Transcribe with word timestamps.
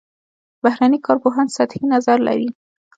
بهرني 0.63 0.99
کارپوهان 1.05 1.47
سطحي 1.57 1.83
نظر 1.93 2.17
لري. 2.27 2.49